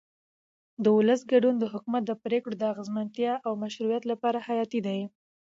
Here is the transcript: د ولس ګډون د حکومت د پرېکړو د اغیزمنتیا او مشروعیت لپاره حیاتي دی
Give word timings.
د 0.83 0.85
ولس 0.97 1.21
ګډون 1.31 1.55
د 1.59 1.63
حکومت 1.73 2.03
د 2.07 2.11
پرېکړو 2.23 2.55
د 2.57 2.63
اغیزمنتیا 2.73 3.33
او 3.45 3.51
مشروعیت 3.63 4.03
لپاره 4.11 4.43
حیاتي 4.47 4.79
دی 4.87 4.99